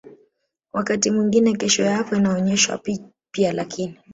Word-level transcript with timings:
wakati 0.73 1.11
mwingine 1.11 1.53
kesho 1.55 1.83
yako 1.83 2.15
inaonyeshwa 2.15 2.79
pia 3.31 3.51
Lakini 3.53 3.99